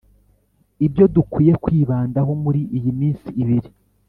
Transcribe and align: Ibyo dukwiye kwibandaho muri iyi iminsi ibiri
Ibyo 0.85 1.05
dukwiye 1.15 1.53
kwibandaho 1.63 2.31
muri 2.43 2.61
iyi 2.77 2.89
iminsi 2.93 3.27
ibiri 3.41 3.69